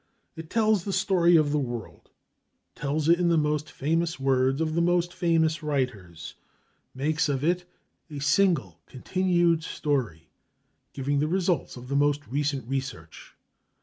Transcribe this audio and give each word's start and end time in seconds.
It 0.35 0.49
tells 0.49 0.83
the 0.83 0.93
story 0.93 1.35
of 1.35 1.51
the 1.51 1.59
world, 1.59 2.09
tells 2.73 3.07
it 3.07 3.19
in 3.19 3.29
the 3.29 3.37
most 3.37 3.71
famous 3.71 4.19
words 4.19 4.59
of 4.59 4.73
the 4.73 4.81
most 4.81 5.13
famous 5.13 5.61
writers, 5.61 6.33
makes 6.95 7.29
of 7.29 7.43
it 7.43 7.65
a 8.09 8.17
single, 8.17 8.79
continued 8.87 9.63
story, 9.63 10.31
giving 10.93 11.19
the 11.19 11.27
results 11.27 11.77
of 11.77 11.87
the 11.87 11.95
most 11.95 12.25
recent 12.25 12.67
research. 12.67 13.35